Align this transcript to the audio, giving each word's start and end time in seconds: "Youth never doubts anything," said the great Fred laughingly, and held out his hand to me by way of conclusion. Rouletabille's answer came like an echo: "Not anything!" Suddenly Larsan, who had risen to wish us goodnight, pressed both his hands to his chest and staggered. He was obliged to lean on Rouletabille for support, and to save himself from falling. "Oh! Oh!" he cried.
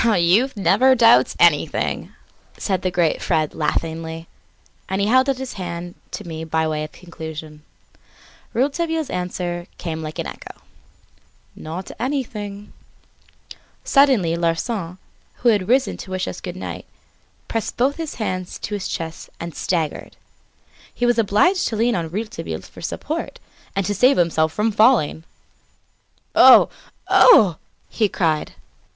"Youth 0.03 0.57
never 0.57 0.95
doubts 0.95 1.35
anything," 1.39 2.11
said 2.57 2.81
the 2.81 2.89
great 2.89 3.21
Fred 3.21 3.53
laughingly, 3.53 4.27
and 4.89 4.99
held 4.99 5.29
out 5.29 5.37
his 5.37 5.53
hand 5.61 5.93
to 6.09 6.27
me 6.27 6.43
by 6.43 6.67
way 6.67 6.83
of 6.83 6.91
conclusion. 6.91 7.61
Rouletabille's 8.51 9.11
answer 9.11 9.67
came 9.77 10.01
like 10.01 10.17
an 10.17 10.25
echo: 10.25 10.59
"Not 11.55 11.91
anything!" 11.99 12.73
Suddenly 13.83 14.35
Larsan, 14.35 14.97
who 15.35 15.49
had 15.49 15.67
risen 15.69 15.97
to 15.97 16.09
wish 16.09 16.27
us 16.27 16.41
goodnight, 16.41 16.87
pressed 17.47 17.77
both 17.77 17.97
his 17.97 18.15
hands 18.15 18.57
to 18.57 18.73
his 18.73 18.87
chest 18.87 19.29
and 19.39 19.53
staggered. 19.53 20.17
He 20.91 21.05
was 21.05 21.19
obliged 21.19 21.67
to 21.67 21.75
lean 21.75 21.93
on 21.95 22.09
Rouletabille 22.09 22.61
for 22.61 22.81
support, 22.81 23.39
and 23.75 23.85
to 23.85 23.93
save 23.93 24.17
himself 24.17 24.51
from 24.51 24.71
falling. 24.71 25.25
"Oh! 26.33 26.69
Oh!" 27.07 27.57
he 27.87 28.09
cried. 28.09 28.53